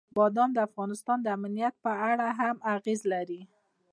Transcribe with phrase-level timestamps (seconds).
[0.17, 3.41] بادام د افغانستان د امنیت په اړه هم اغېز لري.